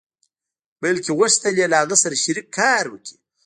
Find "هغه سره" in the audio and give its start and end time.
1.81-2.15